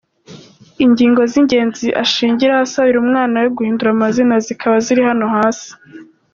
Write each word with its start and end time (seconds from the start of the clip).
Ingingo 0.85 1.21
z’ingenzi 1.31 1.87
ashingiraho 2.03 2.61
asabira 2.67 2.97
umwana 3.03 3.35
we 3.41 3.49
guhindura 3.57 3.89
amazina 3.93 4.35
zikaba 4.45 4.75
ziri 4.85 5.01
hano 5.09 5.25
hasi:. 5.35 5.69